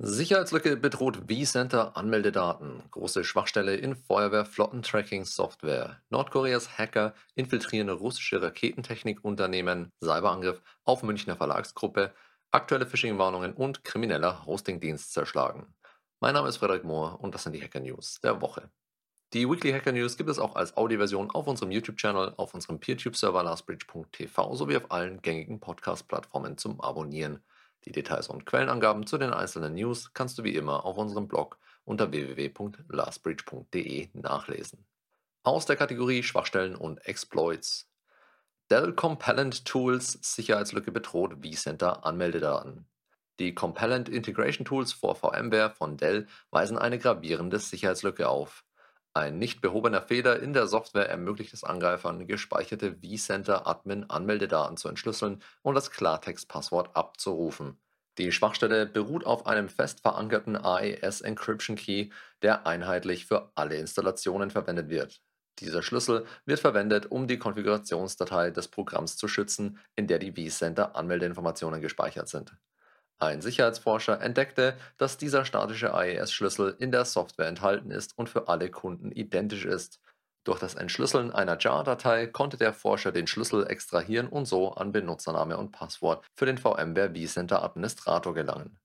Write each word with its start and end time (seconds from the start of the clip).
Sicherheitslücke 0.00 0.76
bedroht 0.76 1.22
vCenter 1.26 1.96
Anmeldedaten. 1.96 2.84
Große 2.92 3.24
Schwachstelle 3.24 3.74
in 3.74 3.96
Feuerwehr-Flottentracking-Software. 3.96 6.00
Nordkoreas 6.08 6.78
Hacker 6.78 7.14
infiltrieren 7.34 7.88
russische 7.88 8.40
Raketentechnikunternehmen. 8.40 9.90
Cyberangriff 10.00 10.62
auf 10.84 11.02
Münchner 11.02 11.34
Verlagsgruppe. 11.34 12.14
Aktuelle 12.52 12.86
Phishing-Warnungen 12.86 13.54
und 13.54 13.82
krimineller 13.82 14.46
Hostingdienst 14.46 15.12
zerschlagen. 15.12 15.74
Mein 16.20 16.34
Name 16.34 16.48
ist 16.48 16.58
Frederik 16.58 16.84
Mohr 16.84 17.18
und 17.20 17.34
das 17.34 17.42
sind 17.42 17.54
die 17.54 17.60
Hacker 17.60 17.80
News 17.80 18.20
der 18.20 18.40
Woche. 18.40 18.70
Die 19.32 19.50
Weekly 19.50 19.72
Hacker 19.72 19.90
News 19.90 20.16
gibt 20.16 20.30
es 20.30 20.38
auch 20.38 20.54
als 20.54 20.76
Audioversion 20.76 21.32
auf 21.32 21.48
unserem 21.48 21.72
YouTube-Channel, 21.72 22.34
auf 22.36 22.54
unserem 22.54 22.78
PeerTube-Server 22.78 23.42
lastbridge.tv 23.42 24.54
sowie 24.54 24.76
auf 24.76 24.92
allen 24.92 25.20
gängigen 25.22 25.58
Podcast-Plattformen 25.58 26.56
zum 26.56 26.80
Abonnieren. 26.80 27.42
Die 27.88 27.92
Details 27.92 28.28
und 28.28 28.44
Quellenangaben 28.44 29.06
zu 29.06 29.16
den 29.16 29.32
einzelnen 29.32 29.72
News 29.72 30.12
kannst 30.12 30.36
du 30.36 30.44
wie 30.44 30.54
immer 30.54 30.84
auf 30.84 30.98
unserem 30.98 31.26
Blog 31.26 31.58
unter 31.86 32.12
www.lastbridge.de 32.12 34.10
nachlesen. 34.12 34.84
Aus 35.42 35.64
der 35.64 35.76
Kategorie 35.76 36.22
Schwachstellen 36.22 36.76
und 36.76 36.98
Exploits. 37.06 37.88
Dell 38.70 38.92
Compellent 38.92 39.64
Tools 39.64 40.18
Sicherheitslücke 40.20 40.92
bedroht 40.92 41.38
vCenter 41.42 42.04
Anmeldedaten. 42.04 42.84
Die 43.38 43.54
Compellent 43.54 44.10
Integration 44.10 44.66
Tools 44.66 44.92
for 44.92 45.14
VMware 45.14 45.70
von 45.70 45.96
Dell 45.96 46.26
weisen 46.50 46.76
eine 46.76 46.98
gravierende 46.98 47.58
Sicherheitslücke 47.58 48.28
auf. 48.28 48.66
Ein 49.14 49.38
nicht 49.38 49.60
behobener 49.60 50.02
Fehler 50.02 50.40
in 50.40 50.52
der 50.52 50.66
Software 50.66 51.08
ermöglicht 51.08 51.52
es 51.52 51.64
Angreifern, 51.64 52.26
gespeicherte 52.26 52.96
vCenter-Admin-Anmeldedaten 53.02 54.76
zu 54.76 54.88
entschlüsseln 54.88 55.42
und 55.62 55.74
das 55.74 55.90
Klartext-Passwort 55.90 56.94
abzurufen. 56.94 57.80
Die 58.18 58.32
Schwachstelle 58.32 58.86
beruht 58.86 59.24
auf 59.24 59.46
einem 59.46 59.68
fest 59.68 60.00
verankerten 60.00 60.56
AES 60.56 61.20
Encryption 61.20 61.76
Key, 61.76 62.10
der 62.42 62.66
einheitlich 62.66 63.26
für 63.26 63.52
alle 63.54 63.76
Installationen 63.76 64.50
verwendet 64.50 64.88
wird. 64.88 65.22
Dieser 65.60 65.82
Schlüssel 65.82 66.26
wird 66.44 66.60
verwendet, 66.60 67.10
um 67.10 67.26
die 67.26 67.38
Konfigurationsdatei 67.38 68.50
des 68.50 68.68
Programms 68.68 69.16
zu 69.16 69.26
schützen, 69.26 69.78
in 69.96 70.06
der 70.06 70.18
die 70.18 70.32
vCenter-Anmeldeinformationen 70.32 71.80
gespeichert 71.80 72.28
sind. 72.28 72.56
Ein 73.20 73.40
Sicherheitsforscher 73.40 74.20
entdeckte, 74.20 74.76
dass 74.96 75.18
dieser 75.18 75.44
statische 75.44 75.92
AES-Schlüssel 75.92 76.76
in 76.78 76.92
der 76.92 77.04
Software 77.04 77.48
enthalten 77.48 77.90
ist 77.90 78.16
und 78.16 78.28
für 78.28 78.46
alle 78.46 78.70
Kunden 78.70 79.10
identisch 79.10 79.64
ist. 79.64 80.00
Durch 80.44 80.60
das 80.60 80.76
Entschlüsseln 80.76 81.32
einer 81.32 81.58
JAR-Datei 81.58 82.28
konnte 82.28 82.56
der 82.56 82.72
Forscher 82.72 83.10
den 83.10 83.26
Schlüssel 83.26 83.66
extrahieren 83.66 84.28
und 84.28 84.46
so 84.46 84.72
an 84.72 84.92
Benutzername 84.92 85.58
und 85.58 85.72
Passwort 85.72 86.24
für 86.36 86.46
den 86.46 86.58
VMware 86.58 87.12
vCenter 87.12 87.62
Administrator 87.64 88.34
gelangen. 88.34 88.78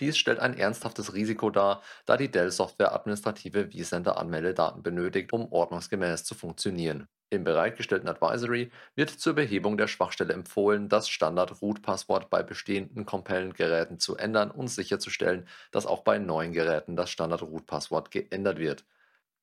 Dies 0.00 0.18
stellt 0.18 0.38
ein 0.40 0.56
ernsthaftes 0.56 1.14
Risiko 1.14 1.50
dar, 1.50 1.82
da 2.06 2.16
die 2.16 2.30
Dell-Software 2.30 2.94
administrative 2.94 3.70
vCenter 3.70 4.18
Anmeldedaten 4.18 4.82
benötigt, 4.82 5.32
um 5.32 5.50
ordnungsgemäß 5.50 6.24
zu 6.24 6.34
funktionieren. 6.34 7.06
Im 7.32 7.44
bereitgestellten 7.44 8.08
Advisory 8.08 8.72
wird 8.96 9.10
zur 9.10 9.34
Behebung 9.34 9.78
der 9.78 9.86
Schwachstelle 9.86 10.34
empfohlen, 10.34 10.88
das 10.88 11.08
Standard-Root-Passwort 11.08 12.28
bei 12.28 12.42
bestehenden 12.42 13.06
Compellent-Geräten 13.06 14.00
zu 14.00 14.16
ändern 14.16 14.50
und 14.50 14.66
sicherzustellen, 14.66 15.46
dass 15.70 15.86
auch 15.86 16.02
bei 16.02 16.18
neuen 16.18 16.52
Geräten 16.52 16.96
das 16.96 17.10
Standard-Root-Passwort 17.10 18.10
geändert 18.10 18.58
wird. 18.58 18.84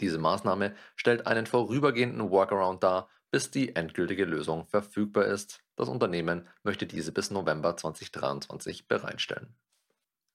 Diese 0.01 0.19
Maßnahme 0.19 0.75
stellt 0.97 1.27
einen 1.27 1.45
vorübergehenden 1.45 2.29
Workaround 2.29 2.83
dar, 2.83 3.09
bis 3.31 3.51
die 3.51 3.75
endgültige 3.75 4.25
Lösung 4.25 4.67
verfügbar 4.67 5.25
ist. 5.25 5.61
Das 5.77 5.87
Unternehmen 5.87 6.45
möchte 6.63 6.87
diese 6.87 7.13
bis 7.13 7.31
November 7.31 7.77
2023 7.77 8.89
bereitstellen. 8.89 9.55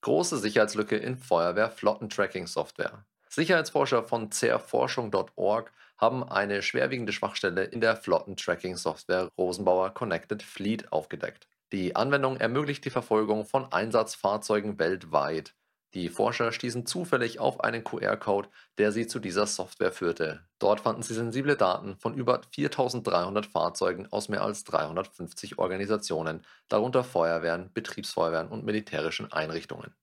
Große 0.01 0.39
Sicherheitslücke 0.39 0.97
in 0.97 1.17
Feuerwehr-Flottentracking-Software. 1.17 3.05
Sicherheitsforscher 3.29 4.03
von 4.03 4.31
zerforschung.org 4.31 5.71
haben 5.97 6.23
eine 6.23 6.61
schwerwiegende 6.61 7.13
Schwachstelle 7.13 7.63
in 7.63 7.81
der 7.81 7.95
Flottentracking-Software 7.95 9.29
Rosenbauer 9.37 9.93
Connected 9.93 10.43
Fleet 10.43 10.91
aufgedeckt. 10.91 11.47
Die 11.71 11.95
Anwendung 11.95 12.37
ermöglicht 12.37 12.85
die 12.85 12.89
Verfolgung 12.89 13.45
von 13.45 13.71
Einsatzfahrzeugen 13.71 14.79
weltweit. 14.79 15.55
Die 15.93 16.09
Forscher 16.09 16.51
stießen 16.51 16.87
zufällig 16.87 17.39
auf 17.39 17.63
einen 17.63 17.83
QR-Code, 17.83 18.49
der 18.79 18.91
sie 18.91 19.05
zu 19.05 19.19
dieser 19.19 19.45
Software 19.45 19.91
führte. 19.91 20.43
Dort 20.57 20.81
fanden 20.81 21.03
sie 21.03 21.13
sensible 21.13 21.55
Daten 21.55 21.97
von 21.97 22.15
über 22.15 22.41
4300 22.51 23.45
Fahrzeugen 23.45 24.07
aus 24.11 24.27
mehr 24.27 24.41
als 24.41 24.63
350 24.63 25.59
Organisationen, 25.59 26.43
darunter 26.67 27.03
Feuerwehren, 27.03 27.71
Betriebsfeuerwehren 27.73 28.47
und 28.47 28.65
militärischen 28.65 29.31
Einrichtungen. 29.31 29.93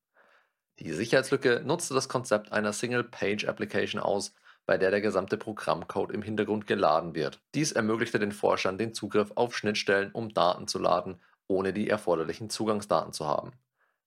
Die 0.79 0.93
Sicherheitslücke 0.93 1.63
nutzte 1.65 1.95
das 1.95 2.09
Konzept 2.09 2.53
einer 2.53 2.73
Single-Page-Application 2.73 4.01
aus, 4.01 4.33
bei 4.71 4.79
der 4.79 4.93
der 4.93 5.01
gesamte 5.01 5.37
Programmcode 5.37 6.13
im 6.13 6.23
Hintergrund 6.23 6.69
geladen 6.69 7.17
wird. 7.17 7.43
Dies 7.57 7.73
ermöglichte 7.73 8.21
den 8.21 8.31
Forschern 8.31 8.79
den 8.79 8.95
Zugriff 8.95 9.33
auf 9.35 9.57
Schnittstellen, 9.57 10.13
um 10.13 10.33
Daten 10.33 10.69
zu 10.69 10.79
laden, 10.79 11.21
ohne 11.49 11.73
die 11.73 11.91
erforderlichen 11.91 12.51
Zugangsdaten 12.51 13.13
zu 13.13 13.27
haben. 13.27 13.51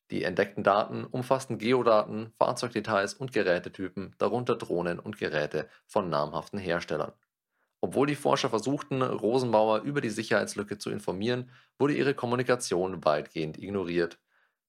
Die 0.09 0.23
entdeckten 0.23 0.63
Daten 0.63 1.03
umfassten 1.03 1.57
Geodaten, 1.57 2.31
Fahrzeugdetails 2.38 3.13
und 3.13 3.34
Gerätetypen, 3.34 4.16
darunter 4.19 4.56
Drohnen 4.56 5.00
und 5.00 5.18
Geräte 5.18 5.68
von 5.85 6.09
namhaften 6.09 6.59
Herstellern. 6.59 7.12
Obwohl 7.81 8.07
die 8.07 8.16
Forscher 8.16 8.50
versuchten, 8.50 9.02
Rosenbauer 9.02 9.81
über 9.81 10.00
die 10.00 10.12
Sicherheitslücke 10.12 10.78
zu 10.78 10.91
informieren, 10.91 11.52
wurde 11.78 11.94
ihre 11.94 12.13
Kommunikation 12.13 13.03
weitgehend 13.03 13.57
ignoriert. 13.57 14.18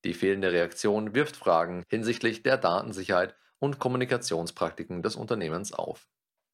Die 0.05 0.15
fehlende 0.15 0.51
Reaktion 0.51 1.15
wirft 1.15 1.37
Fragen 1.37 1.85
hinsichtlich 1.87 2.43
der 2.43 2.57
Datensicherheit 2.57 3.37
und 3.65 3.79
Kommunikationspraktiken 3.79 5.03
des 5.03 5.17
Unternehmens 5.17 5.73
auf. 5.73 6.07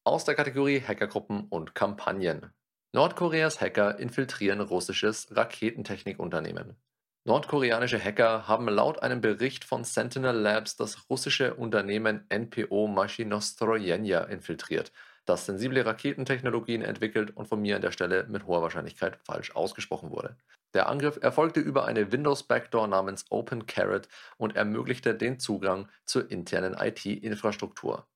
Aus 0.05 0.23
der 0.23 0.33
Kategorie 0.33 0.81
Hackergruppen 0.81 1.45
und 1.49 1.75
Kampagnen. 1.75 2.53
Nordkoreas 2.93 3.59
Hacker 3.59 3.99
infiltrieren 3.99 4.61
russisches 4.61 5.27
Raketentechnikunternehmen. 5.35 6.77
Nordkoreanische 7.25 8.01
Hacker 8.01 8.47
haben 8.47 8.69
laut 8.69 9.03
einem 9.03 9.19
Bericht 9.19 9.65
von 9.65 9.83
Sentinel 9.83 10.37
Labs 10.37 10.77
das 10.77 11.09
russische 11.09 11.55
Unternehmen 11.55 12.25
NPO 12.29 12.87
Maschinostrojenja 12.87 14.23
infiltriert, 14.23 14.93
das 15.25 15.45
sensible 15.45 15.85
Raketentechnologien 15.85 16.81
entwickelt 16.81 17.35
und 17.35 17.47
von 17.47 17.61
mir 17.61 17.75
an 17.75 17.81
der 17.81 17.91
Stelle 17.91 18.25
mit 18.29 18.45
hoher 18.45 18.61
Wahrscheinlichkeit 18.61 19.19
falsch 19.23 19.55
ausgesprochen 19.55 20.11
wurde. 20.11 20.35
Der 20.73 20.87
Angriff 20.87 21.19
erfolgte 21.21 21.59
über 21.59 21.85
eine 21.85 22.11
Windows-Backdoor 22.11 22.87
namens 22.87 23.25
OpenCarrot 23.29 24.07
und 24.37 24.55
ermöglichte 24.55 25.15
den 25.15 25.39
Zugang 25.39 25.89
zur 26.05 26.31
internen 26.31 26.73
IT-Infrastruktur. 26.73 28.07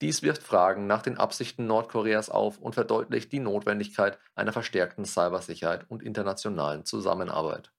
Dies 0.00 0.22
wirft 0.22 0.42
Fragen 0.42 0.86
nach 0.86 1.02
den 1.02 1.16
Absichten 1.16 1.66
Nordkoreas 1.66 2.28
auf 2.28 2.58
und 2.58 2.74
verdeutlicht 2.74 3.32
die 3.32 3.40
Notwendigkeit 3.40 4.18
einer 4.34 4.52
verstärkten 4.52 5.04
Cybersicherheit 5.04 5.86
und 5.88 6.02
internationalen 6.02 6.84
Zusammenarbeit. 6.84 7.72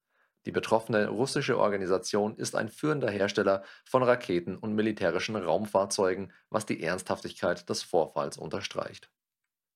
Die 0.45 0.51
betroffene 0.51 1.07
russische 1.07 1.57
Organisation 1.57 2.35
ist 2.38 2.56
ein 2.56 2.69
führender 2.69 3.09
Hersteller 3.09 3.63
von 3.83 4.03
Raketen 4.03 4.57
und 4.57 4.75
militärischen 4.75 5.35
Raumfahrzeugen, 5.35 6.31
was 6.50 6.66
die 6.66 6.83
Ernsthaftigkeit 6.83 7.67
des 7.67 7.81
Vorfalls 7.81 8.38
unterstreicht. 8.38 9.09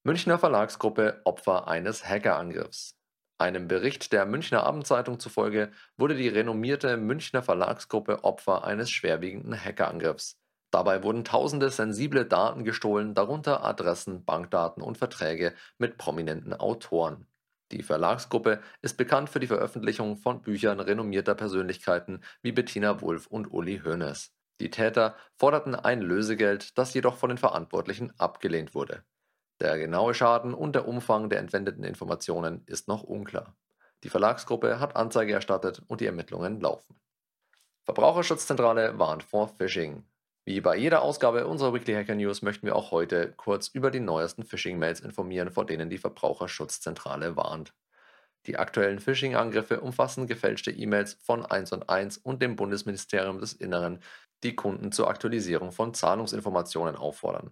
Münchner 0.04 0.38
Verlagsgruppe 0.38 1.22
Opfer 1.26 1.68
eines 1.68 2.08
Hackerangriffs. 2.08 2.96
Einem 3.40 3.68
Bericht 3.68 4.12
der 4.12 4.26
Münchner 4.26 4.64
Abendzeitung 4.64 5.20
zufolge 5.20 5.72
wurde 5.98 6.16
die 6.16 6.28
renommierte 6.28 6.98
Münchner 6.98 7.42
Verlagsgruppe 7.42 8.24
Opfer 8.24 8.64
eines 8.64 8.92
schwerwiegenden 8.92 9.60
Hackerangriffs. 9.60 10.38
Dabei 10.72 11.04
wurden 11.04 11.24
tausende 11.24 11.70
sensible 11.70 12.26
Daten 12.26 12.64
gestohlen, 12.64 13.16
darunter 13.16 13.64
Adressen, 13.64 14.24
Bankdaten 14.24 14.84
und 14.84 14.98
Verträge 14.98 15.56
mit 15.78 15.98
prominenten 15.98 16.54
Autoren. 16.54 17.26
Die 17.72 17.84
Verlagsgruppe 17.84 18.62
ist 18.82 18.98
bekannt 18.98 19.30
für 19.30 19.40
die 19.40 19.48
Veröffentlichung 19.48 20.18
von 20.18 20.42
Büchern 20.42 20.80
renommierter 20.80 21.36
Persönlichkeiten 21.36 22.22
wie 22.42 22.52
Bettina 22.52 23.02
Wulff 23.02 23.28
und 23.28 23.52
Uli 23.52 23.82
Hoeneß. 23.86 24.32
Die 24.60 24.72
Täter 24.72 25.16
forderten 25.36 25.76
ein 25.76 26.02
Lösegeld, 26.02 26.78
das 26.78 26.94
jedoch 26.94 27.16
von 27.16 27.30
den 27.30 27.38
Verantwortlichen 27.38 28.12
abgelehnt 28.18 28.74
wurde. 28.74 29.04
Der 29.62 29.78
genaue 29.78 30.14
Schaden 30.14 30.54
und 30.54 30.74
der 30.74 30.88
Umfang 30.88 31.30
der 31.30 31.40
entwendeten 31.40 31.84
Informationen 31.84 32.64
ist 32.66 32.88
noch 32.88 33.04
unklar. 33.04 33.56
Die 34.04 34.10
Verlagsgruppe 34.10 34.80
hat 34.80 34.96
Anzeige 34.96 35.34
erstattet 35.34 35.82
und 35.88 36.02
die 36.02 36.06
Ermittlungen 36.06 36.60
laufen. 36.60 36.96
Verbraucherschutzzentrale 37.84 38.98
warnt 38.98 39.24
vor 39.24 39.48
Phishing. 39.48 40.06
Wie 40.50 40.62
bei 40.62 40.76
jeder 40.76 41.04
Ausgabe 41.04 41.46
unserer 41.46 41.76
Weekly 41.76 41.94
Hacker 41.94 42.16
News 42.16 42.42
möchten 42.42 42.66
wir 42.66 42.76
auch 42.76 42.90
heute 42.90 43.34
kurz 43.38 43.68
über 43.68 43.92
die 43.92 44.00
neuesten 44.00 44.44
Phishing-Mails 44.44 45.00
informieren, 45.00 45.52
vor 45.52 45.64
denen 45.64 45.92
die 45.92 46.00
Verbraucherschutzzentrale 46.00 47.36
warnt. 47.36 47.76
Die 48.48 48.58
aktuellen 48.58 48.98
Phishing-Angriffe 48.98 49.80
umfassen 49.80 50.26
gefälschte 50.26 50.72
E-Mails 50.72 51.20
von 51.22 51.44
1&1 51.44 52.20
und 52.24 52.42
dem 52.42 52.56
Bundesministerium 52.56 53.40
des 53.40 53.54
Inneren, 53.54 54.00
die 54.42 54.56
Kunden 54.56 54.92
zur 54.92 55.08
Aktualisierung 55.08 55.72
von 55.72 55.94
Zahlungsinformationen 55.94 56.96
auffordern. 56.96 57.52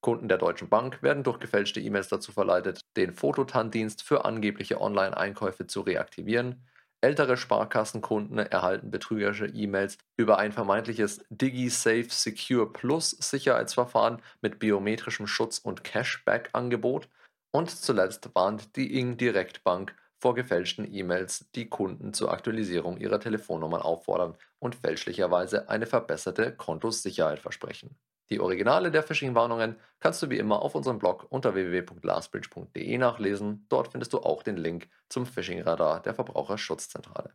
Kunden 0.00 0.26
der 0.26 0.38
Deutschen 0.38 0.68
Bank 0.68 1.04
werden 1.04 1.22
durch 1.22 1.38
gefälschte 1.38 1.78
E-Mails 1.78 2.08
dazu 2.08 2.32
verleitet, 2.32 2.80
den 2.96 3.12
Fototan-Dienst 3.12 4.02
für 4.02 4.24
angebliche 4.24 4.80
Online-Einkäufe 4.80 5.68
zu 5.68 5.82
reaktivieren. 5.82 6.66
Ältere 7.04 7.36
Sparkassenkunden 7.36 8.38
erhalten 8.38 8.90
betrügerische 8.90 9.44
E-Mails 9.44 9.98
über 10.16 10.38
ein 10.38 10.52
vermeintliches 10.52 11.22
DigiSafe 11.28 12.08
Secure 12.08 12.72
Plus 12.72 13.10
Sicherheitsverfahren 13.10 14.22
mit 14.40 14.58
biometrischem 14.58 15.26
Schutz 15.26 15.58
und 15.58 15.84
Cashback-Angebot. 15.84 17.10
Und 17.50 17.68
zuletzt 17.68 18.30
warnt 18.34 18.74
die 18.76 18.98
Ing 18.98 19.18
Direktbank 19.18 19.94
vor 20.18 20.34
gefälschten 20.34 20.90
E-Mails, 20.90 21.50
die 21.54 21.68
Kunden 21.68 22.14
zur 22.14 22.32
Aktualisierung 22.32 22.96
ihrer 22.96 23.20
Telefonnummern 23.20 23.82
auffordern 23.82 24.38
und 24.58 24.74
fälschlicherweise 24.74 25.68
eine 25.68 25.84
verbesserte 25.84 26.56
Kontosicherheit 26.56 27.38
versprechen. 27.38 27.98
Die 28.30 28.40
Originale 28.40 28.90
der 28.90 29.02
Phishing-Warnungen 29.02 29.76
kannst 30.00 30.22
du 30.22 30.30
wie 30.30 30.38
immer 30.38 30.62
auf 30.62 30.74
unserem 30.74 30.98
Blog 30.98 31.26
unter 31.28 31.54
www.lastbridge.de 31.54 32.98
nachlesen. 32.98 33.66
Dort 33.68 33.88
findest 33.88 34.12
du 34.14 34.20
auch 34.20 34.42
den 34.42 34.56
Link 34.56 34.88
zum 35.08 35.26
Phishing-Radar 35.26 36.00
der 36.00 36.14
Verbraucherschutzzentrale. 36.14 37.34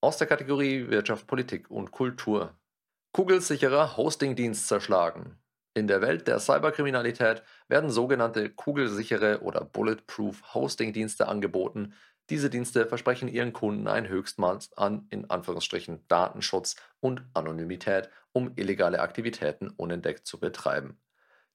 Aus 0.00 0.18
der 0.18 0.26
Kategorie 0.26 0.88
Wirtschaft, 0.88 1.26
Politik 1.26 1.70
und 1.70 1.92
Kultur. 1.92 2.58
Kugelsicherer 3.12 3.96
Hostingdienst 3.96 4.66
zerschlagen. 4.66 5.38
In 5.76 5.86
der 5.86 6.02
Welt 6.02 6.26
der 6.28 6.40
Cyberkriminalität 6.40 7.42
werden 7.68 7.90
sogenannte 7.90 8.50
kugelsichere 8.50 9.40
oder 9.42 9.64
Bulletproof 9.64 10.54
Hosting-Dienste 10.54 11.28
angeboten. 11.28 11.94
Diese 12.30 12.50
Dienste 12.50 12.86
versprechen 12.86 13.28
ihren 13.28 13.52
Kunden 13.52 13.86
ein 13.86 14.08
Höchstmaß 14.08 14.76
an 14.76 15.06
in 15.10 15.30
Anführungsstrichen 15.30 16.06
Datenschutz 16.08 16.76
und 17.00 17.22
Anonymität, 17.34 18.08
um 18.34 18.52
illegale 18.56 19.00
Aktivitäten 19.00 19.70
unentdeckt 19.70 20.26
zu 20.26 20.38
betreiben. 20.38 20.98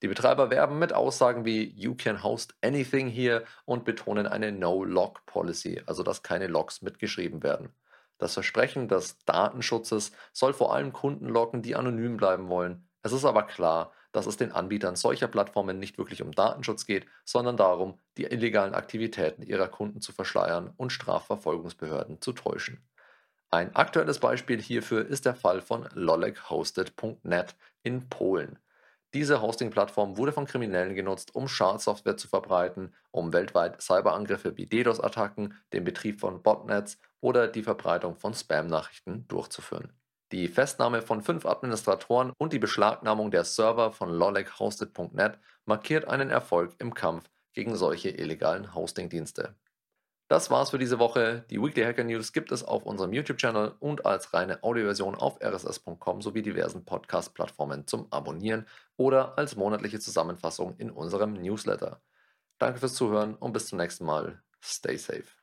Die 0.01 0.07
Betreiber 0.07 0.49
werben 0.49 0.79
mit 0.79 0.93
Aussagen 0.93 1.43
wie 1.43 1.65
You 1.75 1.93
can 1.93 2.23
host 2.23 2.55
anything 2.63 3.09
here 3.09 3.43
und 3.65 3.83
betonen 3.83 4.25
eine 4.25 4.53
No-Log-Policy, 4.53 5.83
also 5.85 6.03
dass 6.03 6.23
keine 6.23 6.47
Logs 6.47 6.81
mitgeschrieben 6.81 7.43
werden. 7.43 7.69
Das 8.17 8.33
Versprechen 8.33 8.87
des 8.87 9.17
Datenschutzes 9.25 10.13
soll 10.31 10.53
vor 10.53 10.73
allem 10.73 10.93
Kunden 10.93 11.27
locken, 11.27 11.61
die 11.61 11.75
anonym 11.75 12.15
bleiben 12.15 12.47
wollen. 12.47 12.87
Es 13.01 13.11
ist 13.11 13.25
aber 13.25 13.43
klar, 13.43 13.91
dass 14.13 14.25
es 14.25 14.37
den 14.37 14.53
Anbietern 14.53 14.95
solcher 14.95 15.27
Plattformen 15.27 15.79
nicht 15.79 15.97
wirklich 15.97 16.21
um 16.21 16.31
Datenschutz 16.31 16.85
geht, 16.85 17.05
sondern 17.25 17.57
darum, 17.57 17.99
die 18.17 18.23
illegalen 18.23 18.73
Aktivitäten 18.73 19.43
ihrer 19.43 19.67
Kunden 19.67 20.01
zu 20.01 20.13
verschleiern 20.13 20.73
und 20.77 20.91
Strafverfolgungsbehörden 20.91 22.21
zu 22.21 22.31
täuschen. 22.31 22.83
Ein 23.51 23.75
aktuelles 23.75 24.19
Beispiel 24.19 24.61
hierfür 24.61 25.07
ist 25.07 25.25
der 25.25 25.33
Fall 25.33 25.61
von 25.61 25.89
lolekhosted.net 25.95 27.55
in 27.81 28.07
Polen. 28.07 28.59
Diese 29.15 29.41
Hosting-Plattform 29.41 30.17
wurde 30.17 30.31
von 30.31 30.45
Kriminellen 30.45 30.93
genutzt, 30.93 31.33
um 31.33 31.47
Schadsoftware 31.47 32.15
zu 32.15 32.27
verbreiten, 32.27 32.93
um 33.09 33.33
weltweit 33.33 33.81
Cyberangriffe 33.81 34.55
wie 34.55 34.67
DDoS-Attacken, 34.67 35.55
den 35.73 35.83
Betrieb 35.83 36.19
von 36.19 36.43
Botnets 36.43 36.99
oder 37.21 37.47
die 37.47 37.63
Verbreitung 37.63 38.15
von 38.15 38.35
Spam-Nachrichten 38.35 39.27
durchzuführen. 39.27 39.93
Die 40.31 40.47
Festnahme 40.47 41.01
von 41.01 41.23
fünf 41.23 41.47
Administratoren 41.47 42.33
und 42.37 42.53
die 42.53 42.59
Beschlagnahmung 42.59 43.31
der 43.31 43.45
Server 43.45 43.91
von 43.91 44.11
lolekhosted.net 44.11 45.39
markiert 45.65 46.07
einen 46.07 46.29
Erfolg 46.29 46.75
im 46.77 46.93
Kampf 46.93 47.31
gegen 47.53 47.75
solche 47.75 48.09
illegalen 48.09 48.75
Hosting-Dienste. 48.75 49.55
Das 50.29 50.51
war's 50.51 50.69
für 50.69 50.77
diese 50.77 50.99
Woche. 50.99 51.43
Die 51.49 51.59
Weekly 51.59 51.81
Hacker 51.81 52.03
News 52.03 52.33
gibt 52.33 52.51
es 52.51 52.63
auf 52.63 52.83
unserem 52.83 53.13
YouTube-Channel 53.13 53.73
und 53.79 54.05
als 54.05 54.31
reine 54.31 54.63
Audioversion 54.63 55.15
auf 55.15 55.41
rss.com 55.41 56.21
sowie 56.21 56.43
diversen 56.43 56.85
Podcast-Plattformen 56.85 57.87
zum 57.87 58.13
Abonnieren 58.13 58.67
oder 58.95 59.39
als 59.39 59.55
monatliche 59.55 59.99
Zusammenfassung 59.99 60.75
in 60.77 60.91
unserem 60.91 61.33
Newsletter. 61.33 61.99
Danke 62.59 62.79
fürs 62.79 62.93
Zuhören 62.93 63.33
und 63.33 63.53
bis 63.53 63.65
zum 63.69 63.79
nächsten 63.79 64.05
Mal. 64.05 64.43
Stay 64.61 64.97
safe. 64.97 65.38